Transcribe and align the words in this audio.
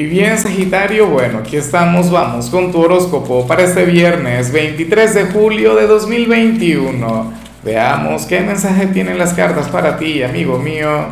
Y 0.00 0.04
bien, 0.04 0.38
Sagitario, 0.38 1.08
bueno, 1.08 1.40
aquí 1.40 1.58
estamos, 1.58 2.10
vamos 2.10 2.48
con 2.48 2.72
tu 2.72 2.80
horóscopo 2.80 3.46
para 3.46 3.64
este 3.64 3.84
viernes 3.84 4.50
23 4.50 5.12
de 5.12 5.24
julio 5.26 5.74
de 5.74 5.86
2021. 5.86 7.34
Veamos 7.62 8.24
qué 8.24 8.40
mensaje 8.40 8.86
tienen 8.86 9.18
las 9.18 9.34
cartas 9.34 9.68
para 9.68 9.98
ti, 9.98 10.22
amigo 10.22 10.58
mío. 10.58 11.04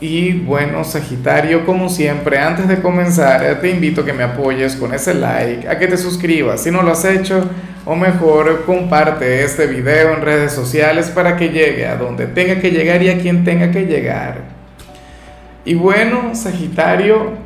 Y 0.00 0.32
bueno, 0.32 0.82
Sagitario, 0.82 1.66
como 1.66 1.90
siempre, 1.90 2.38
antes 2.38 2.66
de 2.68 2.80
comenzar, 2.80 3.60
te 3.60 3.68
invito 3.68 4.00
a 4.00 4.06
que 4.06 4.14
me 4.14 4.22
apoyes 4.22 4.74
con 4.74 4.94
ese 4.94 5.12
like, 5.12 5.68
a 5.68 5.78
que 5.78 5.88
te 5.88 5.98
suscribas 5.98 6.62
si 6.62 6.70
no 6.70 6.80
lo 6.82 6.92
has 6.92 7.04
hecho, 7.04 7.46
o 7.84 7.94
mejor, 7.94 8.64
comparte 8.64 9.44
este 9.44 9.66
video 9.66 10.14
en 10.14 10.22
redes 10.22 10.52
sociales 10.52 11.10
para 11.10 11.36
que 11.36 11.50
llegue 11.50 11.86
a 11.86 11.96
donde 11.96 12.28
tenga 12.28 12.62
que 12.62 12.70
llegar 12.70 13.02
y 13.02 13.10
a 13.10 13.18
quien 13.18 13.44
tenga 13.44 13.70
que 13.70 13.82
llegar. 13.82 14.62
Y 15.64 15.74
bueno, 15.74 16.34
Sagitario, 16.34 17.41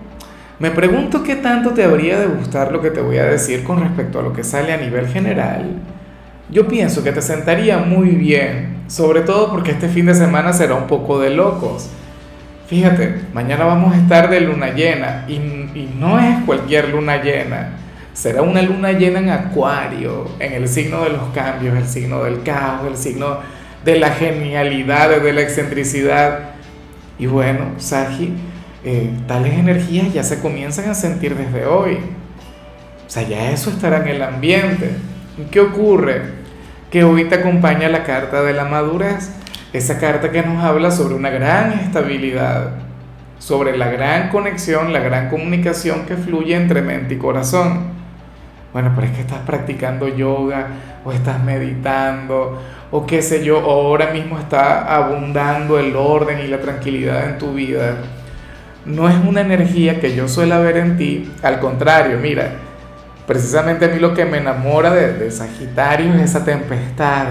me 0.59 0.71
pregunto 0.71 1.23
qué 1.23 1.37
tanto 1.37 1.71
te 1.71 1.85
habría 1.85 2.19
de 2.19 2.27
gustar 2.27 2.73
lo 2.73 2.81
que 2.81 2.91
te 2.91 3.03
voy 3.03 3.19
a 3.19 3.27
decir 3.27 3.63
con 3.63 3.81
respecto 3.81 4.21
a 4.21 4.23
lo 4.23 4.33
que 4.33 4.43
sale 4.43 4.73
a 4.73 4.79
nivel 4.79 5.07
general. 5.07 5.67
Yo 6.49 6.67
pienso 6.67 7.05
que 7.05 7.13
te 7.13 7.21
sentaría 7.21 7.79
muy 7.79 8.11
bien, 8.11 8.85
sobre 8.87 9.21
todo 9.21 9.51
porque 9.51 9.73
este 9.73 9.89
fin 9.89 10.07
de 10.07 10.15
semana 10.15 10.53
será 10.53 10.75
un 10.75 10.87
poco 10.87 11.21
de 11.21 11.31
locos. 11.31 11.91
Fíjate, 12.69 13.21
mañana 13.35 13.65
vamos 13.65 13.95
a 13.95 13.99
estar 13.99 14.31
de 14.31 14.41
luna 14.41 14.73
llena 14.73 15.25
y, 15.29 15.39
no 15.99 16.19
es 16.19 16.43
cualquier 16.47 16.89
luna 16.89 17.23
llena. 17.23 17.73
Será 18.15 18.41
una 18.43 18.63
luna 18.63 18.93
llena 18.93 19.19
en 19.19 19.29
acuario, 19.29 20.27
en 20.39 20.55
el 20.55 20.69
signo 20.69 21.05
de 21.05 21.11
los 21.11 21.23
cambios, 21.35 21.77
el 21.77 21.87
signo 21.87 22.25
del 22.25 22.43
caos, 22.43 22.87
el 22.89 22.97
signo 22.97 23.39
de 23.85 23.99
la 23.99 24.11
genialidad, 24.11 25.21
de 25.21 25.33
la 25.33 25.43
excentricidad. 25.43 26.55
Y 27.19 27.27
bueno, 27.27 27.73
Sagi, 27.77 28.35
eh, 28.87 29.11
tales 29.27 29.53
energías 29.55 30.15
ya 30.15 30.23
se 30.23 30.39
comienzan 30.39 30.89
a 30.89 30.95
sentir 30.95 31.35
desde 31.35 31.67
hoy. 31.67 31.99
O 33.05 33.11
sea, 33.11 33.25
ya 33.25 33.51
eso 33.51 33.69
estará 33.71 33.99
en 33.99 34.07
el 34.07 34.23
ambiente. 34.23 34.93
¿Qué 35.51 35.59
ocurre? 35.59 36.23
Que 36.89 37.03
hoy 37.03 37.25
te 37.25 37.35
acompaña 37.35 37.89
la 37.89 38.05
carta 38.05 38.45
de 38.45 38.53
la 38.53 38.65
madurez, 38.65 39.33
esa 39.73 39.99
carta 39.99 40.31
que 40.31 40.41
nos 40.43 40.63
habla 40.63 40.93
sobre 40.93 41.17
una 41.17 41.31
gran 41.31 41.73
estabilidad, 41.73 42.71
sobre 43.41 43.77
la 43.77 43.89
gran 43.89 44.29
conexión, 44.29 44.93
la 44.93 45.01
gran 45.01 45.31
comunicación 45.31 46.07
que 46.07 46.17
fluye 46.17 46.55
entre 46.55 46.81
mente 46.81 47.15
y 47.15 47.19
corazón. 47.19 47.89
Bueno, 48.73 48.93
pero 48.95 49.09
es 49.09 49.15
que 49.15 49.23
estás 49.23 49.41
practicando 49.41 50.07
yoga 50.07 50.69
o 51.05 51.11
estás 51.11 51.43
meditando 51.43 52.63
o 52.93 53.05
qué 53.05 53.21
sé 53.21 53.45
yo, 53.45 53.59
o 53.59 53.89
ahora 53.89 54.13
mismo 54.13 54.39
está 54.39 54.95
abundando 54.95 55.77
el 55.77 55.97
orden 55.97 56.39
y 56.39 56.47
la 56.47 56.61
tranquilidad 56.61 57.31
en 57.31 57.39
tu 57.39 57.53
vida. 57.53 57.97
No 58.87 59.09
es 59.09 59.17
una 59.17 59.41
energía 59.41 60.01
que 60.01 60.15
yo 60.15 60.29
suela 60.29 60.59
ver 60.61 60.77
en 60.77 60.97
ti, 60.97 61.33
al 61.43 61.59
contrario, 61.59 62.19
mira, 62.19 62.53
precisamente 63.27 63.87
a 63.87 63.89
mí 63.89 63.99
lo 63.99 64.15
que 64.15 64.25
me 64.25 64.39
enamora 64.39 64.95
de, 64.95 65.31
Sagitario 65.31 66.15
es 66.15 66.23
esa 66.23 66.45
tempestad, 66.45 67.27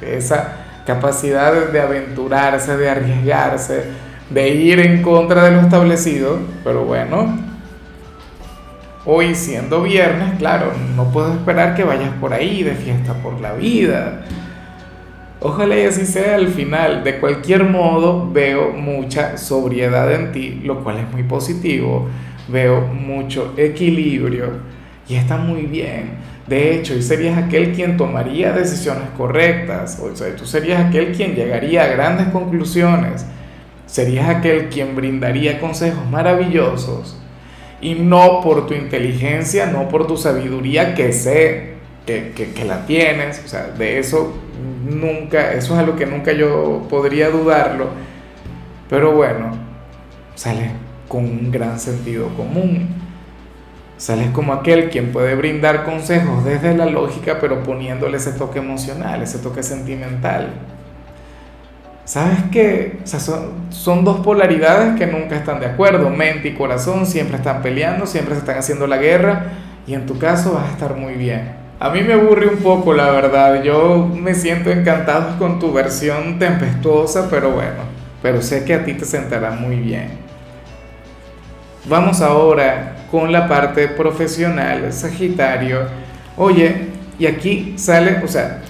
esa 0.00 0.52
capacidad 0.86 1.52
de 1.52 1.80
aventurarse, 1.80 2.76
de 2.76 2.88
arriesgarse, 2.88 3.84
de 4.30 4.48
ir 4.48 4.80
en 4.80 5.02
contra 5.02 5.44
de 5.44 5.50
lo 5.50 5.60
establecido, 5.60 6.38
pero 6.64 6.84
bueno, 6.84 7.38
hoy 9.04 9.34
siendo 9.34 9.82
viernes, 9.82 10.38
claro, 10.38 10.72
no 10.96 11.10
puedo 11.10 11.34
esperar 11.34 11.74
que 11.74 11.84
vayas 11.84 12.12
por 12.18 12.32
ahí 12.32 12.62
de 12.62 12.74
fiesta 12.74 13.12
por 13.22 13.40
la 13.40 13.52
vida 13.52 14.24
Ojalá 15.46 15.78
y 15.78 15.84
así 15.84 16.06
sea 16.06 16.36
al 16.36 16.48
final. 16.48 17.04
De 17.04 17.20
cualquier 17.20 17.64
modo, 17.64 18.30
veo 18.32 18.72
mucha 18.72 19.36
sobriedad 19.36 20.10
en 20.10 20.32
ti, 20.32 20.62
lo 20.64 20.82
cual 20.82 21.00
es 21.00 21.12
muy 21.12 21.22
positivo. 21.24 22.08
Veo 22.48 22.80
mucho 22.86 23.52
equilibrio 23.58 24.52
y 25.06 25.16
está 25.16 25.36
muy 25.36 25.66
bien. 25.66 26.12
De 26.46 26.74
hecho, 26.74 26.94
y 26.94 27.02
serías 27.02 27.36
aquel 27.36 27.72
quien 27.74 27.98
tomaría 27.98 28.52
decisiones 28.52 29.10
correctas, 29.18 30.00
o 30.02 30.16
sea, 30.16 30.34
tú 30.34 30.46
serías 30.46 30.82
aquel 30.82 31.12
quien 31.12 31.34
llegaría 31.34 31.84
a 31.84 31.88
grandes 31.88 32.28
conclusiones, 32.28 33.26
serías 33.86 34.28
aquel 34.28 34.68
quien 34.68 34.96
brindaría 34.96 35.60
consejos 35.60 36.06
maravillosos, 36.10 37.18
y 37.80 37.94
no 37.94 38.40
por 38.42 38.66
tu 38.66 38.74
inteligencia, 38.74 39.66
no 39.66 39.88
por 39.88 40.06
tu 40.06 40.18
sabiduría, 40.18 40.94
que 40.94 41.12
sé 41.12 41.74
que, 42.04 42.32
que, 42.36 42.52
que 42.52 42.64
la 42.66 42.84
tienes, 42.84 43.42
o 43.42 43.48
sea, 43.48 43.68
de 43.68 43.98
eso 43.98 44.43
nunca, 44.84 45.52
eso 45.52 45.74
es 45.74 45.80
algo 45.80 45.96
que 45.96 46.06
nunca 46.06 46.32
yo 46.32 46.86
podría 46.88 47.30
dudarlo, 47.30 47.88
pero 48.88 49.12
bueno, 49.12 49.50
sales 50.34 50.70
con 51.08 51.24
un 51.24 51.50
gran 51.50 51.78
sentido 51.78 52.28
común. 52.36 52.88
Sales 53.96 54.30
como 54.30 54.52
aquel 54.52 54.90
quien 54.90 55.12
puede 55.12 55.34
brindar 55.36 55.84
consejos 55.84 56.44
desde 56.44 56.76
la 56.76 56.86
lógica, 56.86 57.38
pero 57.40 57.62
poniéndole 57.62 58.16
ese 58.16 58.32
toque 58.32 58.58
emocional, 58.58 59.22
ese 59.22 59.38
toque 59.38 59.62
sentimental. 59.62 60.48
¿Sabes 62.04 62.38
qué? 62.50 62.98
son, 63.04 63.70
son 63.70 64.04
dos 64.04 64.20
polaridades 64.20 64.98
que 64.98 65.06
nunca 65.06 65.36
están 65.36 65.60
de 65.60 65.66
acuerdo. 65.66 66.10
Mente 66.10 66.48
y 66.48 66.54
corazón 66.54 67.06
siempre 67.06 67.36
están 67.36 67.62
peleando, 67.62 68.06
siempre 68.06 68.34
se 68.34 68.40
están 68.40 68.58
haciendo 68.58 68.86
la 68.86 68.98
guerra 68.98 69.52
y 69.86 69.94
en 69.94 70.04
tu 70.04 70.18
caso 70.18 70.52
vas 70.54 70.68
a 70.68 70.72
estar 70.72 70.96
muy 70.96 71.14
bien. 71.14 71.63
A 71.84 71.90
mí 71.90 72.00
me 72.00 72.14
aburre 72.14 72.48
un 72.48 72.60
poco, 72.60 72.94
la 72.94 73.10
verdad. 73.10 73.62
Yo 73.62 74.08
me 74.10 74.32
siento 74.34 74.70
encantado 74.70 75.38
con 75.38 75.58
tu 75.58 75.70
versión 75.70 76.38
tempestuosa, 76.38 77.28
pero 77.28 77.50
bueno, 77.50 77.82
pero 78.22 78.40
sé 78.40 78.64
que 78.64 78.72
a 78.72 78.86
ti 78.86 78.94
te 78.94 79.04
sentará 79.04 79.50
muy 79.50 79.76
bien. 79.76 80.12
Vamos 81.84 82.22
ahora 82.22 82.96
con 83.10 83.30
la 83.30 83.46
parte 83.46 83.86
profesional, 83.88 84.94
Sagitario. 84.94 85.80
Oye, 86.38 86.88
y 87.18 87.26
aquí 87.26 87.74
sale, 87.76 88.22
o 88.24 88.28
sea, 88.28 88.62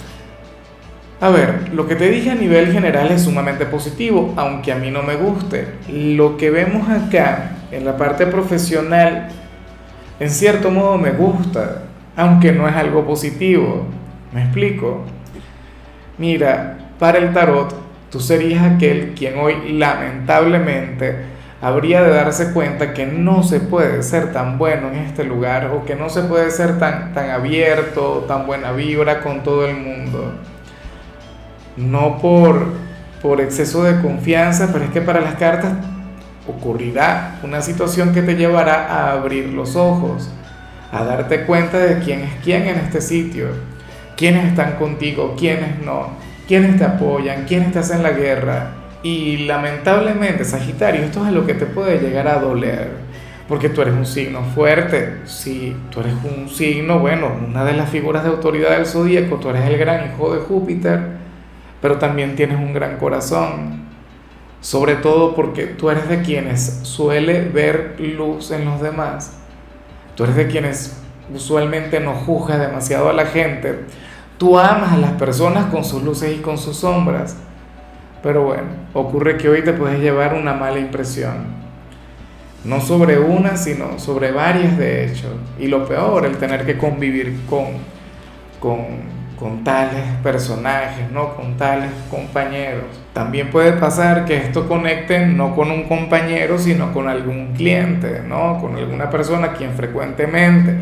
a 1.21 1.29
ver, 1.29 1.69
lo 1.73 1.87
que 1.87 1.95
te 1.95 2.09
dije 2.09 2.31
a 2.31 2.35
nivel 2.35 2.73
general 2.73 3.13
es 3.13 3.21
sumamente 3.21 3.65
positivo, 3.65 4.33
aunque 4.35 4.73
a 4.73 4.75
mí 4.75 4.91
no 4.91 5.03
me 5.03 5.15
guste. 5.15 5.75
Lo 5.87 6.35
que 6.35 6.49
vemos 6.49 6.89
acá, 6.89 7.51
en 7.71 7.85
la 7.85 7.95
parte 7.95 8.27
profesional, 8.27 9.29
en 10.19 10.29
cierto 10.29 10.69
modo 10.69 10.97
me 10.97 11.11
gusta 11.11 11.84
aunque 12.15 12.51
no 12.51 12.67
es 12.67 12.75
algo 12.75 13.05
positivo. 13.05 13.85
¿Me 14.31 14.43
explico? 14.43 15.03
Mira, 16.17 16.77
para 16.99 17.17
el 17.17 17.33
tarot, 17.33 17.73
tú 18.09 18.19
serías 18.19 18.63
aquel 18.63 19.13
quien 19.15 19.37
hoy 19.37 19.73
lamentablemente 19.73 21.35
habría 21.61 22.03
de 22.03 22.11
darse 22.11 22.53
cuenta 22.53 22.93
que 22.93 23.05
no 23.05 23.43
se 23.43 23.59
puede 23.59 24.03
ser 24.03 24.31
tan 24.31 24.57
bueno 24.57 24.89
en 24.89 24.95
este 24.95 25.23
lugar 25.23 25.71
o 25.73 25.85
que 25.85 25.95
no 25.95 26.09
se 26.09 26.21
puede 26.21 26.51
ser 26.51 26.79
tan, 26.79 27.13
tan 27.13 27.29
abierto, 27.31 28.25
tan 28.27 28.45
buena 28.45 28.71
vibra 28.71 29.21
con 29.21 29.43
todo 29.43 29.67
el 29.67 29.75
mundo. 29.75 30.33
No 31.75 32.19
por, 32.19 32.67
por 33.21 33.41
exceso 33.41 33.83
de 33.83 34.01
confianza, 34.01 34.69
pero 34.71 34.85
es 34.85 34.91
que 34.91 35.01
para 35.01 35.19
las 35.19 35.35
cartas 35.35 35.73
ocurrirá 36.47 37.39
una 37.43 37.61
situación 37.61 38.13
que 38.13 38.21
te 38.21 38.35
llevará 38.35 38.85
a 38.85 39.13
abrir 39.13 39.49
los 39.49 39.75
ojos 39.75 40.29
a 40.95 41.03
darte 41.03 41.41
cuenta 41.41 41.77
de 41.77 41.99
quién 41.99 42.21
es 42.21 42.31
quién 42.41 42.67
en 42.67 42.77
este 42.77 43.01
sitio, 43.01 43.47
quiénes 44.15 44.45
están 44.45 44.77
contigo, 44.77 45.35
quiénes 45.37 45.81
no, 45.83 46.07
quiénes 46.47 46.77
te 46.77 46.85
apoyan, 46.85 47.43
quiénes 47.45 47.73
te 47.73 47.79
hacen 47.79 48.01
la 48.01 48.11
guerra. 48.11 48.71
Y 49.03 49.45
lamentablemente, 49.45 50.45
Sagitario, 50.45 51.01
esto 51.01 51.25
es 51.25 51.33
lo 51.33 51.45
que 51.45 51.53
te 51.53 51.65
puede 51.65 51.99
llegar 51.99 52.29
a 52.29 52.39
doler, 52.39 52.91
porque 53.49 53.67
tú 53.67 53.81
eres 53.81 53.93
un 53.93 54.05
signo 54.05 54.41
fuerte, 54.55 55.17
sí, 55.25 55.75
tú 55.91 55.99
eres 55.99 56.13
un 56.23 56.49
signo, 56.49 56.99
bueno, 56.99 57.29
una 57.45 57.65
de 57.65 57.73
las 57.73 57.89
figuras 57.89 58.23
de 58.23 58.29
autoridad 58.29 58.71
del 58.71 58.85
zodíaco, 58.85 59.35
tú 59.35 59.49
eres 59.49 59.65
el 59.65 59.77
gran 59.77 60.09
hijo 60.09 60.33
de 60.33 60.39
Júpiter, 60.39 61.01
pero 61.81 61.97
también 61.97 62.37
tienes 62.37 62.57
un 62.57 62.73
gran 62.73 62.97
corazón, 62.97 63.83
sobre 64.61 64.95
todo 64.95 65.35
porque 65.35 65.65
tú 65.65 65.89
eres 65.89 66.07
de 66.07 66.21
quienes 66.21 66.79
suele 66.83 67.41
ver 67.41 67.97
luz 67.99 68.49
en 68.51 68.63
los 68.63 68.81
demás 68.81 69.41
Tú 70.15 70.23
eres 70.23 70.35
de 70.35 70.47
quienes 70.47 70.97
usualmente 71.33 71.99
no 71.99 72.13
juzgas 72.13 72.59
demasiado 72.59 73.09
a 73.09 73.13
la 73.13 73.25
gente. 73.25 73.81
Tú 74.37 74.57
amas 74.57 74.93
a 74.93 74.97
las 74.97 75.11
personas 75.11 75.65
con 75.65 75.83
sus 75.83 76.03
luces 76.03 76.35
y 76.37 76.41
con 76.41 76.57
sus 76.57 76.77
sombras. 76.77 77.37
Pero 78.23 78.43
bueno, 78.43 78.63
ocurre 78.93 79.37
que 79.37 79.49
hoy 79.49 79.63
te 79.63 79.73
puedes 79.73 79.99
llevar 79.99 80.33
una 80.33 80.53
mala 80.53 80.79
impresión. 80.79 81.65
No 82.63 82.81
sobre 82.81 83.19
una, 83.19 83.57
sino 83.57 83.99
sobre 83.99 84.31
varias 84.31 84.77
de 84.77 85.05
hecho. 85.05 85.27
Y 85.59 85.67
lo 85.67 85.87
peor, 85.87 86.25
el 86.25 86.37
tener 86.37 86.65
que 86.65 86.77
convivir 86.77 87.41
con, 87.47 87.65
con 88.59 89.24
con 89.39 89.63
tales 89.63 90.03
personajes, 90.23 91.11
¿no? 91.11 91.35
Con 91.35 91.57
tales 91.57 91.91
compañeros. 92.09 92.85
También 93.13 93.49
puede 93.49 93.73
pasar 93.73 94.25
que 94.25 94.37
esto 94.37 94.67
conecte 94.67 95.25
no 95.25 95.55
con 95.55 95.71
un 95.71 95.83
compañero, 95.87 96.57
sino 96.57 96.93
con 96.93 97.07
algún 97.07 97.53
cliente, 97.53 98.21
¿no? 98.27 98.59
Con 98.59 98.75
alguna 98.75 99.09
persona 99.09 99.53
quien 99.53 99.73
frecuentemente 99.73 100.75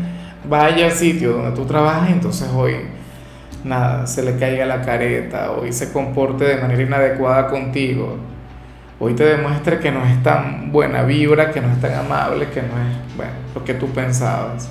vaya 0.48 0.86
al 0.86 0.92
sitio 0.92 1.32
donde 1.32 1.56
tú 1.56 1.64
trabajas, 1.64 2.10
entonces 2.10 2.48
hoy 2.54 2.76
nada, 3.64 4.06
se 4.06 4.22
le 4.22 4.36
caiga 4.36 4.66
la 4.66 4.82
careta, 4.82 5.50
hoy 5.52 5.72
se 5.72 5.92
comporte 5.92 6.44
de 6.44 6.56
manera 6.56 6.82
inadecuada 6.82 7.48
contigo. 7.48 8.18
hoy 9.00 9.14
te 9.14 9.24
demuestre 9.24 9.80
que 9.80 9.90
no 9.90 10.04
es 10.04 10.22
tan 10.22 10.70
buena 10.72 11.02
vibra, 11.02 11.50
que 11.50 11.60
no 11.60 11.70
es 11.70 11.80
tan 11.80 11.94
amable, 11.94 12.48
que 12.50 12.62
no 12.62 12.68
es, 12.68 13.16
bueno, 13.16 13.32
lo 13.54 13.64
que 13.64 13.74
tú 13.74 13.88
pensabas. 13.88 14.68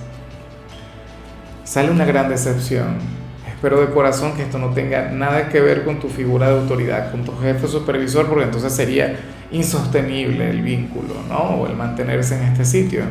Sale 1.64 1.92
una 1.92 2.06
gran 2.06 2.30
decepción. 2.30 3.23
Espero 3.64 3.80
de 3.80 3.94
corazón 3.94 4.36
que 4.36 4.42
esto 4.42 4.58
no 4.58 4.72
tenga 4.74 5.10
nada 5.10 5.48
que 5.48 5.62
ver 5.62 5.86
con 5.86 5.98
tu 5.98 6.10
figura 6.10 6.50
de 6.50 6.60
autoridad, 6.60 7.12
con 7.12 7.24
tu 7.24 7.34
jefe 7.38 7.66
supervisor, 7.66 8.28
porque 8.28 8.44
entonces 8.44 8.74
sería 8.74 9.16
insostenible 9.54 10.50
el 10.50 10.62
vínculo, 10.62 11.14
¿no? 11.30 11.38
O 11.38 11.68
el 11.68 11.78
mantenerse 11.78 12.36
en 12.36 12.44
este 12.44 12.66
sitio. 12.66 13.04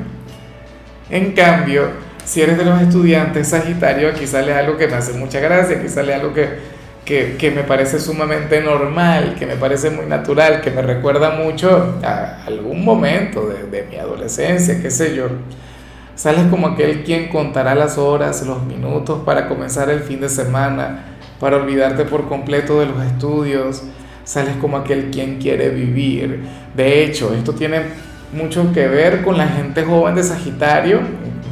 En 1.08 1.32
cambio, 1.32 1.84
si 2.22 2.42
eres 2.42 2.58
de 2.58 2.66
los 2.66 2.82
estudiantes 2.82 3.48
Sagitario, 3.48 4.10
aquí 4.10 4.26
sale 4.26 4.52
algo 4.52 4.76
que 4.76 4.88
me 4.88 4.96
hace 4.96 5.14
mucha 5.14 5.40
gracia, 5.40 5.78
aquí 5.78 5.88
sale 5.88 6.12
algo 6.12 6.34
que, 6.34 6.58
que, 7.38 7.50
me 7.50 7.62
parece 7.62 7.98
sumamente 7.98 8.60
normal, 8.60 9.36
que 9.38 9.46
me 9.46 9.56
parece 9.56 9.88
muy 9.88 10.04
natural, 10.04 10.60
que 10.60 10.70
me 10.70 10.82
recuerda 10.82 11.30
mucho 11.30 11.98
a 12.04 12.44
algún 12.44 12.84
momento 12.84 13.48
de 13.48 13.84
mi 13.84 13.96
adolescencia, 13.96 14.82
qué 14.82 14.90
sé 14.90 15.16
yo. 15.16 15.28
Sales 16.14 16.46
como 16.50 16.68
aquel 16.68 17.04
quien 17.04 17.28
contará 17.28 17.74
las 17.74 17.96
horas, 17.98 18.46
los 18.46 18.64
minutos 18.64 19.20
para 19.24 19.48
comenzar 19.48 19.88
el 19.88 20.00
fin 20.00 20.20
de 20.20 20.28
semana, 20.28 21.04
para 21.40 21.56
olvidarte 21.56 22.04
por 22.04 22.28
completo 22.28 22.80
de 22.80 22.86
los 22.86 23.02
estudios. 23.04 23.82
Sales 24.24 24.54
como 24.60 24.76
aquel 24.76 25.10
quien 25.10 25.38
quiere 25.38 25.70
vivir. 25.70 26.44
De 26.76 27.02
hecho, 27.02 27.34
esto 27.34 27.54
tiene 27.54 27.82
mucho 28.32 28.72
que 28.72 28.86
ver 28.88 29.22
con 29.22 29.36
la 29.36 29.48
gente 29.48 29.84
joven 29.84 30.14
de 30.14 30.22
Sagitario, 30.22 31.00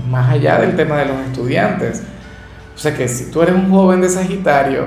más 0.09 0.31
allá 0.31 0.59
del 0.59 0.77
tema 0.77 0.99
de 0.99 1.06
los 1.06 1.19
estudiantes. 1.27 2.03
O 2.75 2.79
sea 2.79 2.95
que 2.95 3.09
si 3.09 3.31
tú 3.31 3.43
eres 3.43 3.55
un 3.55 3.71
joven 3.71 4.01
de 4.01 4.09
Sagitario, 4.09 4.87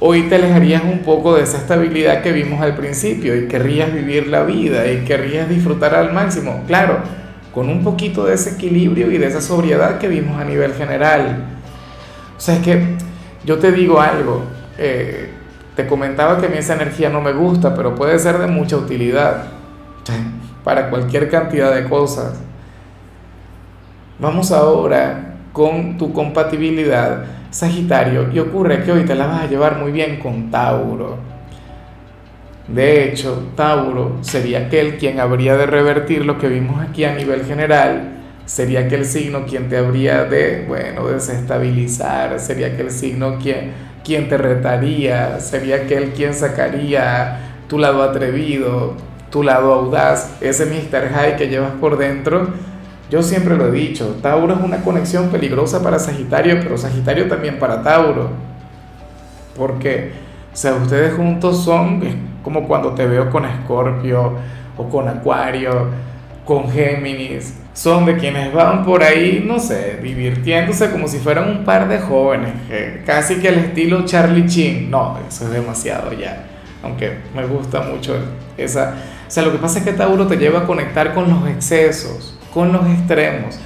hoy 0.00 0.22
te 0.24 0.34
alejarías 0.34 0.82
un 0.84 0.98
poco 0.98 1.36
de 1.36 1.42
esa 1.42 1.58
estabilidad 1.58 2.22
que 2.22 2.32
vimos 2.32 2.60
al 2.60 2.74
principio 2.74 3.36
y 3.36 3.48
querrías 3.48 3.92
vivir 3.92 4.26
la 4.26 4.42
vida 4.42 4.90
y 4.90 5.04
querrías 5.04 5.48
disfrutar 5.48 5.94
al 5.94 6.12
máximo. 6.12 6.62
Claro, 6.66 6.98
con 7.54 7.68
un 7.68 7.84
poquito 7.84 8.24
de 8.24 8.34
ese 8.34 8.54
equilibrio 8.54 9.10
y 9.12 9.18
de 9.18 9.26
esa 9.26 9.40
sobriedad 9.40 9.98
que 9.98 10.08
vimos 10.08 10.40
a 10.40 10.44
nivel 10.44 10.74
general. 10.74 11.44
O 12.36 12.40
sea, 12.40 12.56
es 12.56 12.62
que 12.62 12.96
yo 13.44 13.58
te 13.58 13.70
digo 13.70 14.00
algo, 14.00 14.42
eh, 14.76 15.30
te 15.76 15.86
comentaba 15.86 16.40
que 16.40 16.46
a 16.46 16.48
mí 16.48 16.56
esa 16.58 16.74
energía 16.74 17.10
no 17.10 17.20
me 17.20 17.32
gusta, 17.32 17.74
pero 17.74 17.94
puede 17.94 18.18
ser 18.18 18.38
de 18.38 18.48
mucha 18.48 18.76
utilidad 18.76 19.44
para 20.64 20.90
cualquier 20.90 21.30
cantidad 21.30 21.74
de 21.74 21.88
cosas. 21.88 22.34
Vamos 24.18 24.50
ahora 24.50 25.36
con 25.52 25.96
tu 25.96 26.12
compatibilidad 26.12 27.24
Sagitario 27.54 28.32
y 28.32 28.40
ocurre 28.40 28.82
que 28.82 28.90
hoy 28.90 29.04
te 29.04 29.14
la 29.14 29.26
vas 29.26 29.42
a 29.42 29.46
llevar 29.46 29.78
muy 29.78 29.92
bien 29.92 30.18
con 30.18 30.50
Tauro. 30.50 31.33
De 32.68 33.04
hecho, 33.04 33.50
Tauro 33.56 34.18
sería 34.22 34.66
aquel 34.66 34.96
quien 34.96 35.20
habría 35.20 35.56
de 35.56 35.66
revertir 35.66 36.24
lo 36.24 36.38
que 36.38 36.48
vimos 36.48 36.80
aquí 36.80 37.04
a 37.04 37.14
nivel 37.14 37.44
general, 37.44 38.14
sería 38.46 38.80
aquel 38.80 39.04
signo 39.04 39.44
quien 39.44 39.68
te 39.68 39.76
habría 39.76 40.24
de, 40.24 40.64
bueno, 40.66 41.06
desestabilizar, 41.08 42.40
sería 42.40 42.68
aquel 42.68 42.90
signo 42.90 43.38
quien, 43.38 43.72
quien 44.02 44.30
te 44.30 44.38
retaría, 44.38 45.40
sería 45.40 45.76
aquel 45.76 46.12
quien 46.12 46.32
sacaría 46.32 47.38
tu 47.68 47.78
lado 47.78 48.02
atrevido, 48.02 48.94
tu 49.30 49.42
lado 49.42 49.74
audaz, 49.74 50.36
ese 50.40 50.64
Mr. 50.64 51.10
High 51.10 51.36
que 51.36 51.48
llevas 51.48 51.72
por 51.72 51.98
dentro. 51.98 52.48
Yo 53.10 53.22
siempre 53.22 53.56
lo 53.56 53.68
he 53.68 53.72
dicho, 53.72 54.16
Tauro 54.22 54.54
es 54.54 54.60
una 54.60 54.78
conexión 54.78 55.28
peligrosa 55.28 55.82
para 55.82 55.98
Sagitario, 55.98 56.60
pero 56.62 56.78
Sagitario 56.78 57.28
también 57.28 57.58
para 57.58 57.82
Tauro. 57.82 58.30
Porque, 59.54 60.12
o 60.52 60.82
ustedes 60.82 61.14
juntos 61.14 61.62
son 61.62 62.33
como 62.44 62.68
cuando 62.68 62.90
te 62.90 63.06
veo 63.06 63.30
con 63.30 63.44
Escorpio 63.44 64.34
o 64.76 64.88
con 64.88 65.08
Acuario, 65.08 65.88
con 66.44 66.70
Géminis. 66.70 67.54
Son 67.72 68.06
de 68.06 68.16
quienes 68.16 68.52
van 68.52 68.84
por 68.84 69.02
ahí, 69.02 69.42
no 69.44 69.58
sé, 69.58 69.98
divirtiéndose 70.00 70.92
como 70.92 71.08
si 71.08 71.18
fueran 71.18 71.48
un 71.48 71.64
par 71.64 71.88
de 71.88 71.98
jóvenes, 71.98 72.52
casi 73.04 73.40
que 73.40 73.48
al 73.48 73.56
estilo 73.56 74.04
Charlie 74.04 74.46
Chin. 74.46 74.90
No, 74.90 75.18
eso 75.26 75.46
es 75.46 75.50
demasiado 75.50 76.12
ya. 76.12 76.44
Aunque 76.84 77.18
me 77.34 77.44
gusta 77.46 77.80
mucho 77.80 78.14
esa, 78.56 78.94
o 79.26 79.30
sea, 79.30 79.42
lo 79.42 79.50
que 79.50 79.58
pasa 79.58 79.78
es 79.78 79.84
que 79.84 79.92
Tauro 79.92 80.26
te 80.26 80.36
lleva 80.36 80.60
a 80.60 80.66
conectar 80.66 81.14
con 81.14 81.28
los 81.28 81.48
excesos, 81.48 82.38
con 82.52 82.72
los 82.72 82.86
extremos. 82.86 83.58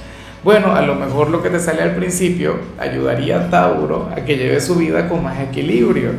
Bueno, 0.43 0.73
a 0.73 0.81
lo 0.81 0.95
mejor 0.95 1.29
lo 1.29 1.43
que 1.43 1.49
te 1.49 1.59
sale 1.59 1.81
al 1.81 1.95
principio 1.95 2.55
ayudaría 2.79 3.41
a 3.41 3.49
Tauro 3.49 4.09
a 4.11 4.21
que 4.23 4.37
lleve 4.37 4.61
su 4.61 4.75
vida 4.75 5.09
con 5.09 5.21
más 5.21 5.37
equilibrio. 5.39 6.11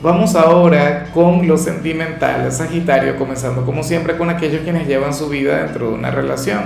Vamos 0.00 0.36
ahora 0.36 1.06
con 1.12 1.48
lo 1.48 1.58
sentimental, 1.58 2.52
Sagitario, 2.52 3.16
comenzando 3.16 3.66
como 3.66 3.82
siempre 3.82 4.16
con 4.16 4.30
aquellos 4.30 4.62
quienes 4.62 4.86
llevan 4.86 5.12
su 5.12 5.28
vida 5.28 5.64
dentro 5.64 5.88
de 5.88 5.94
una 5.94 6.12
relación. 6.12 6.60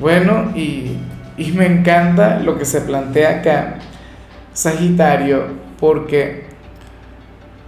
Bueno, 0.00 0.50
y, 0.56 0.96
y 1.36 1.52
me 1.52 1.66
encanta 1.66 2.40
lo 2.40 2.58
que 2.58 2.64
se 2.64 2.80
plantea 2.80 3.38
acá, 3.38 3.76
Sagitario, 4.52 5.44
porque 5.78 6.46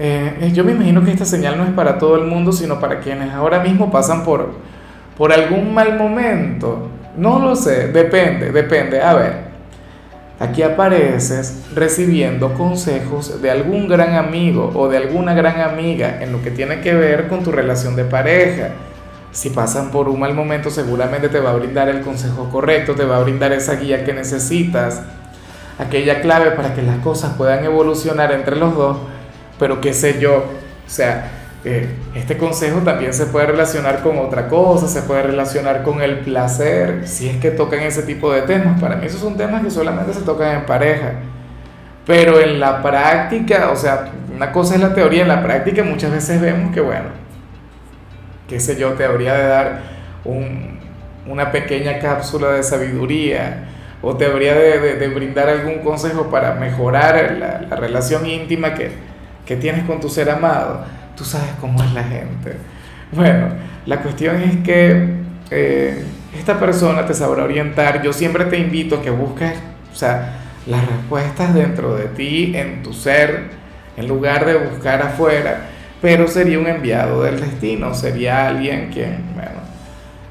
eh, 0.01 0.51
yo 0.53 0.65
me 0.65 0.73
imagino 0.73 1.05
que 1.05 1.13
esta 1.13 1.25
señal 1.25 1.57
no 1.57 1.63
es 1.63 1.71
para 1.71 1.99
todo 1.99 2.17
el 2.17 2.25
mundo, 2.25 2.51
sino 2.51 2.81
para 2.81 2.99
quienes 2.99 3.33
ahora 3.33 3.61
mismo 3.61 3.93
pasan 3.93 4.25
por, 4.25 4.51
por 5.17 5.33
algún 5.33 5.73
mal 5.73 5.97
momento. 5.97 6.89
No 7.17 7.39
lo 7.39 7.55
sé, 7.55 7.87
depende, 7.93 8.51
depende. 8.51 9.01
A 9.01 9.15
ver, 9.15 9.52
aquí 10.43 10.63
apareces 10.63 11.63
recibiendo 11.75 12.55
consejos 12.55 13.41
de 13.41 13.51
algún 13.51 13.89
gran 13.89 14.15
amigo 14.15 14.73
o 14.75 14.89
de 14.89 14.97
alguna 14.99 15.35
gran 15.35 15.61
amiga 15.61 16.23
en 16.23 16.33
lo 16.33 16.43
que 16.43 16.51
tiene 16.51 16.81
que 16.81 16.95
ver 16.95 17.29
con 17.29 17.43
tu 17.43 17.53
relación 17.53 17.97
de 17.97 18.05
pareja. 18.05 18.71
Si 19.31 19.51
pasan 19.51 19.91
por 19.91 20.09
un 20.09 20.21
mal 20.21 20.35
momento, 20.35 20.69
seguramente 20.69 21.29
te 21.29 21.41
va 21.41 21.51
a 21.51 21.55
brindar 21.55 21.89
el 21.89 22.03
consejo 22.03 22.51
correcto, 22.51 22.95
te 22.95 23.05
va 23.05 23.17
a 23.17 23.23
brindar 23.23 23.53
esa 23.53 23.77
guía 23.77 24.05
que 24.05 24.13
necesitas, 24.13 25.01
aquella 25.79 26.21
clave 26.21 26.51
para 26.51 26.75
que 26.75 26.83
las 26.83 26.99
cosas 26.99 27.33
puedan 27.39 27.65
evolucionar 27.65 28.33
entre 28.33 28.57
los 28.57 28.77
dos 28.77 28.99
pero 29.63 29.81
qué 29.81 29.95
sé 29.95 30.19
yo, 30.19 30.39
o 30.39 30.91
sea, 30.91 31.42
eh, 31.65 31.89
este 32.17 32.37
consejo 32.37 32.81
también 32.81 33.13
se 33.13 33.27
puede 33.27 33.47
relacionar 33.47 34.03
con 34.03 34.19
otra 34.19 34.49
cosa, 34.49 34.89
se 34.89 35.03
puede 35.03 35.23
relacionar 35.23 35.85
con 35.85 36.03
el 36.03 36.21
placer, 36.21 37.07
si 37.07 37.29
es 37.29 37.37
que 37.37 37.53
tocan 37.53 37.81
ese 37.81 38.03
tipo 38.03 38.33
de 38.33 38.43
temas. 38.43 38.81
Para 38.81 38.97
mí 38.97 39.07
esos 39.07 39.21
son 39.21 39.37
temas 39.37 39.63
que 39.63 39.71
solamente 39.71 40.13
se 40.13 40.23
tocan 40.23 40.57
en 40.57 40.67
pareja. 40.67 41.13
Pero 42.05 42.41
en 42.41 42.59
la 42.59 42.83
práctica, 42.83 43.71
o 43.71 43.77
sea, 43.77 44.11
una 44.35 44.51
cosa 44.51 44.75
es 44.75 44.81
la 44.81 44.93
teoría, 44.93 45.23
en 45.23 45.29
la 45.29 45.43
práctica 45.43 45.85
muchas 45.85 46.11
veces 46.11 46.41
vemos 46.41 46.75
que, 46.75 46.81
bueno, 46.81 47.11
qué 48.49 48.59
sé 48.59 48.77
yo, 48.77 48.95
te 48.95 49.05
habría 49.05 49.35
de 49.35 49.47
dar 49.47 49.83
una 51.27 51.53
pequeña 51.53 52.01
cápsula 52.01 52.53
de 52.53 52.65
sabiduría 52.65 53.69
o 54.03 54.17
te 54.17 54.27
habría 54.27 54.55
de, 54.55 55.09
brindar 55.09 55.49
algún 55.49 55.79
consejo 55.79 56.29
para 56.29 56.55
mejorar 56.55 57.37
la 57.69 57.77
relación 57.77 58.27
íntima 58.27 58.75
que, 58.75 58.91
que 59.47 59.57
tienes 59.57 59.85
con 59.85 60.01
tu 60.01 60.09
ser 60.09 60.31
amado, 60.31 60.85
tú 61.17 61.25
sabes 61.25 61.51
cómo 61.61 61.83
es 61.83 61.93
la 61.93 62.05
gente. 62.05 62.57
Bueno, 63.13 63.49
la 63.87 64.01
cuestión 64.01 64.41
es 64.41 64.57
que 64.59 65.09
eh, 65.51 66.05
esta 66.39 66.59
persona 66.59 67.05
te 67.05 67.15
sabrá 67.15 67.45
orientar. 67.45 68.03
Yo 68.03 68.13
siempre 68.13 68.45
te 68.47 68.59
invito 68.59 68.97
a 68.97 69.03
que 69.03 69.11
busques, 69.11 69.53
o 69.93 69.95
sea, 69.95 70.39
las 70.67 70.87
respuestas 70.87 71.55
dentro 71.55 71.95
de 71.95 72.07
ti, 72.07 72.53
en 72.57 72.83
tu 72.83 72.93
ser, 72.93 73.51
en 73.97 74.09
lugar 74.09 74.47
de 74.47 74.57
buscar 74.57 75.03
afuera, 75.03 75.69
pero 76.01 76.27
sería 76.27 76.59
un 76.59 76.67
enviado 76.67 77.23
del 77.23 77.41
destino, 77.41 77.95
sería 77.95 78.49
alguien 78.49 78.91
quien, 78.93 79.19
bueno, 79.35 79.61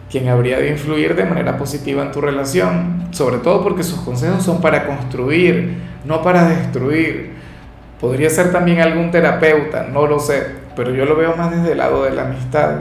quien 0.10 0.28
habría 0.28 0.60
de 0.60 0.70
influir 0.70 1.16
de 1.16 1.26
manera 1.26 1.58
positiva 1.58 2.04
en 2.04 2.12
tu 2.12 2.20
relación, 2.20 3.08
sobre 3.12 3.38
todo 3.38 3.64
porque 3.64 3.84
sus 3.84 4.00
consejos 4.02 4.44
son 4.44 4.60
para 4.60 4.86
construir, 4.86 5.78
no 6.06 6.22
para 6.22 6.48
destruir. 6.50 7.32
Podría 8.00 8.30
ser 8.30 8.52
también 8.52 8.82
algún 8.82 9.12
terapeuta, 9.12 9.84
no 9.84 10.08
lo 10.08 10.20
sé, 10.20 10.61
pero 10.76 10.92
yo 10.92 11.06
lo 11.06 11.16
veo 11.16 11.36
más 11.36 11.52
desde 11.52 11.74
el 11.74 11.78
lado 11.78 12.04
de 12.04 12.12
la 12.12 12.24
amistad. 12.24 12.76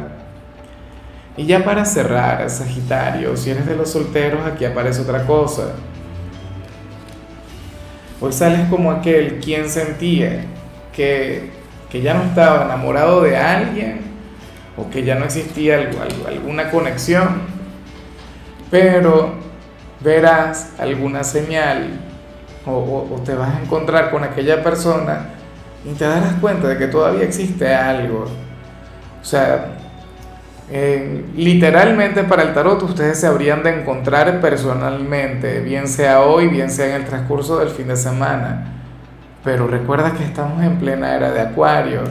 Y 1.36 1.46
ya 1.46 1.64
para 1.64 1.84
cerrar, 1.84 2.48
Sagitario, 2.50 3.36
si 3.36 3.50
eres 3.50 3.66
de 3.66 3.76
los 3.76 3.90
solteros, 3.90 4.44
aquí 4.46 4.64
aparece 4.64 5.02
otra 5.02 5.26
cosa. 5.26 5.72
Hoy 8.20 8.32
sales 8.32 8.68
como 8.68 8.90
aquel 8.90 9.40
quien 9.40 9.70
sentía 9.70 10.44
que, 10.92 11.50
que 11.88 12.02
ya 12.02 12.14
no 12.14 12.22
estaba 12.24 12.64
enamorado 12.64 13.22
de 13.22 13.36
alguien 13.36 14.00
o 14.76 14.90
que 14.90 15.04
ya 15.04 15.14
no 15.14 15.24
existía 15.24 15.90
alguna 16.26 16.70
conexión, 16.70 17.42
pero 18.70 19.34
verás 20.00 20.72
alguna 20.78 21.24
señal 21.24 22.00
o, 22.66 23.20
te 23.24 23.34
vas 23.34 23.56
a 23.56 23.62
encontrar 23.62 24.10
con 24.10 24.24
aquella 24.24 24.62
persona 24.62 25.30
y 25.84 25.94
te 25.94 26.04
darás 26.04 26.34
cuenta 26.34 26.68
de 26.68 26.78
que 26.78 26.86
todavía 26.86 27.24
existe 27.24 27.74
algo. 27.74 28.24
O 29.20 29.24
sea, 29.24 29.76
literalmente 31.36 32.22
para 32.24 32.42
el 32.42 32.54
tarot 32.54 32.82
ustedes 32.82 33.18
se 33.18 33.26
habrían 33.26 33.62
de 33.62 33.80
encontrar 33.80 34.40
personalmente, 34.40 35.60
bien 35.60 35.88
sea 35.88 36.20
hoy, 36.20 36.48
bien 36.48 36.70
sea 36.70 36.94
en 36.94 37.02
el 37.02 37.04
transcurso 37.06 37.58
del 37.58 37.70
fin 37.70 37.88
de 37.88 37.96
semana. 37.96 38.74
Pero 39.42 39.66
recuerda 39.66 40.12
que 40.12 40.24
estamos 40.24 40.62
en 40.62 40.78
plena 40.78 41.16
era 41.16 41.32
de 41.32 41.40
Acuario. 41.40 42.02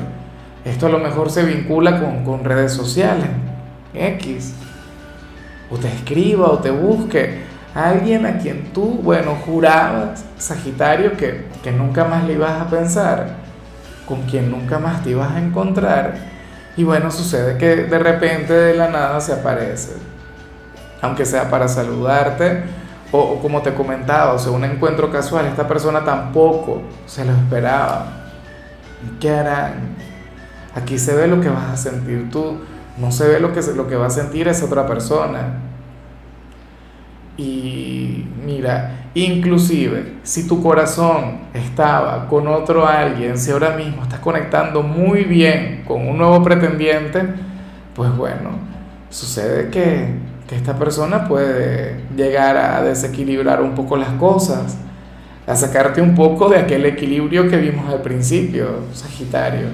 esto 0.66 0.88
a 0.88 0.90
lo 0.90 1.00
mejor 1.00 1.30
se 1.30 1.44
vincula 1.44 2.00
con, 2.00 2.26
con 2.26 2.44
redes 2.44 2.74
sociales, 2.74 3.30
X, 3.94 4.56
o 5.70 5.78
te 5.78 5.88
escriba 5.88 6.48
o 6.48 6.60
te 6.60 6.72
busque 6.72 7.44
alguien 7.76 8.26
a 8.26 8.40
quien 8.40 8.74
tú, 8.74 9.00
bueno, 9.04 9.36
jurabas, 9.46 10.26
Sagitario, 10.38 11.16
que, 11.16 11.46
que 11.64 11.72
nunca 11.72 12.06
más 12.06 12.26
le 12.26 12.34
ibas 12.34 12.62
a 12.62 12.70
pensar, 12.70 13.49
con 14.10 14.24
quien 14.24 14.52
nunca 14.52 14.80
más 14.80 15.04
te 15.04 15.12
ibas 15.12 15.32
a 15.32 15.40
encontrar, 15.40 16.16
y 16.76 16.84
bueno, 16.84 17.12
sucede 17.12 17.58
que 17.58 17.76
de 17.76 18.00
repente 18.00 18.54
de 18.54 18.74
la 18.74 18.90
nada 18.90 19.22
se 19.22 19.34
aparece, 19.34 19.94
aunque 21.02 21.26
sea 21.26 21.50
para 21.50 21.68
saludarte, 21.68 22.64
o, 23.12 23.40
como 23.40 23.62
te 23.62 23.74
comentaba, 23.74 24.34
o 24.34 24.40
sea, 24.40 24.52
un 24.52 24.64
encuentro 24.64 25.12
casual, 25.12 25.46
esta 25.46 25.68
persona 25.68 26.04
tampoco 26.04 26.82
se 27.06 27.26
lo 27.26 27.32
esperaba. 27.34 28.06
¿Qué 29.20 29.30
harán? 29.30 29.96
Aquí 30.76 31.00
se 31.00 31.16
ve 31.16 31.28
lo 31.28 31.42
que 31.42 31.50
vas 31.50 31.70
a 31.72 31.78
sentir 31.78 32.30
tú, 32.30 32.60
no 32.98 33.12
se 33.12 33.28
ve 33.28 33.40
lo 33.40 33.54
que, 33.54 33.62
lo 33.76 33.88
que 33.88 33.96
va 33.96 34.08
a 34.08 34.12
sentir 34.12 34.48
esa 34.48 34.66
otra 34.66 34.86
persona. 34.86 35.69
Y 37.40 38.26
mira, 38.46 39.12
inclusive 39.14 40.16
si 40.24 40.46
tu 40.46 40.62
corazón 40.62 41.40
estaba 41.54 42.28
con 42.28 42.50
otro 42.50 42.86
alguien, 42.86 43.38
si 43.38 43.52
ahora 43.52 43.78
mismo 43.78 44.04
estás 44.04 44.20
conectando 44.20 44.84
muy 44.84 45.24
bien 45.24 45.86
con 45.88 46.06
un 46.06 46.18
nuevo 46.18 46.44
pretendiente, 46.44 47.22
pues 47.96 48.14
bueno, 48.14 48.50
sucede 49.10 49.70
que, 49.70 50.10
que 50.50 50.56
esta 50.58 50.78
persona 50.78 51.30
puede 51.30 52.02
llegar 52.14 52.58
a 52.58 52.84
desequilibrar 52.84 53.62
un 53.62 53.74
poco 53.74 53.96
las 53.96 54.12
cosas, 54.16 54.78
a 55.48 55.56
sacarte 55.56 56.02
un 56.02 56.16
poco 56.16 56.50
de 56.50 56.58
aquel 56.58 56.86
equilibrio 56.86 57.50
que 57.50 57.56
vimos 57.56 57.90
al 57.90 58.02
principio, 58.02 58.82
Sagitario. 58.92 59.68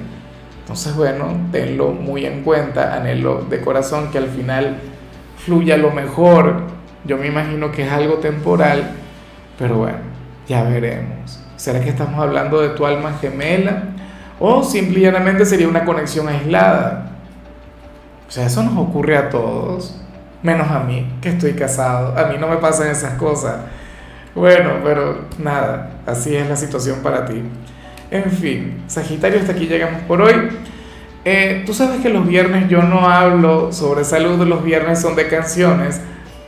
Entonces, 0.59 0.95
bueno, 0.95 1.47
tenlo 1.51 1.93
muy 1.93 2.27
en 2.27 2.43
cuenta, 2.43 2.95
anhelo 2.95 3.43
de 3.49 3.59
corazón 3.59 4.11
que 4.11 4.19
al 4.19 4.27
final 4.27 4.77
fluya 5.43 5.77
lo 5.77 5.89
mejor 5.89 6.75
yo 7.05 7.17
me 7.17 7.27
imagino 7.27 7.71
que 7.71 7.85
es 7.85 7.91
algo 7.91 8.15
temporal, 8.15 8.91
pero 9.57 9.77
bueno, 9.77 9.97
ya 10.47 10.63
veremos. 10.63 11.39
¿Será 11.55 11.79
que 11.81 11.89
estamos 11.89 12.19
hablando 12.19 12.61
de 12.61 12.69
tu 12.69 12.85
alma 12.85 13.13
gemela? 13.19 13.83
O 14.39 14.63
simplemente 14.63 15.45
sería 15.45 15.67
una 15.67 15.85
conexión 15.85 16.27
aislada. 16.27 17.11
O 18.27 18.31
sea, 18.31 18.45
eso 18.47 18.63
nos 18.63 18.77
ocurre 18.77 19.17
a 19.17 19.29
todos, 19.29 20.01
menos 20.43 20.69
a 20.69 20.79
mí, 20.81 21.07
que 21.21 21.29
estoy 21.29 21.53
casado. 21.53 22.17
A 22.17 22.25
mí 22.25 22.37
no 22.39 22.47
me 22.47 22.57
pasan 22.57 22.87
esas 22.87 23.13
cosas. 23.13 23.55
Bueno, 24.33 24.71
pero 24.83 25.25
nada, 25.37 25.91
así 26.05 26.35
es 26.35 26.49
la 26.49 26.57
situación 26.57 26.99
para 27.01 27.25
ti. 27.25 27.41
En 28.11 28.29
fin, 28.29 28.83
Sagitario, 28.87 29.39
hasta 29.39 29.53
aquí 29.53 29.67
llegamos 29.67 30.01
por 30.01 30.21
hoy. 30.21 30.49
Eh, 31.23 31.63
Tú 31.65 31.73
sabes 31.73 32.01
que 32.01 32.09
los 32.09 32.27
viernes 32.27 32.67
yo 32.67 32.81
no 32.81 33.07
hablo 33.09 33.71
sobre 33.71 34.03
salud, 34.03 34.45
los 34.45 34.63
viernes 34.63 35.01
son 35.01 35.15
de 35.15 35.27
canciones. 35.27 36.01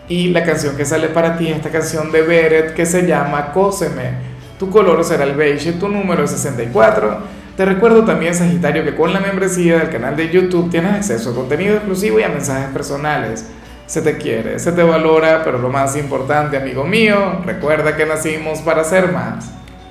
Y 0.09 0.29
la 0.29 0.43
canción 0.43 0.77
que 0.77 0.85
sale 0.85 1.09
para 1.09 1.37
ti 1.37 1.49
es 1.49 1.57
esta 1.57 1.69
canción 1.69 2.11
de 2.11 2.21
Beret 2.21 2.73
que 2.73 2.85
se 2.85 3.05
llama 3.05 3.51
Cóseme. 3.51 4.37
Tu 4.57 4.69
color 4.69 5.03
será 5.03 5.25
el 5.25 5.35
beige, 5.35 5.73
tu 5.73 5.89
número 5.89 6.23
es 6.23 6.31
64. 6.31 7.17
Te 7.57 7.65
recuerdo 7.65 8.05
también, 8.05 8.33
Sagitario, 8.33 8.83
que 8.83 8.95
con 8.95 9.11
la 9.11 9.19
membresía 9.19 9.79
del 9.79 9.89
canal 9.89 10.15
de 10.15 10.29
YouTube 10.29 10.69
tienes 10.69 10.93
acceso 10.93 11.31
a 11.31 11.35
contenido 11.35 11.75
exclusivo 11.75 12.19
y 12.19 12.23
a 12.23 12.29
mensajes 12.29 12.69
personales. 12.69 13.45
Se 13.85 14.01
te 14.01 14.17
quiere, 14.17 14.59
se 14.59 14.71
te 14.71 14.83
valora, 14.83 15.41
pero 15.43 15.57
lo 15.57 15.69
más 15.69 15.95
importante, 15.95 16.57
amigo 16.57 16.83
mío, 16.83 17.41
recuerda 17.45 17.95
que 17.95 18.05
nacimos 18.05 18.59
para 18.59 18.83
ser 18.83 19.11
más. 19.11 19.49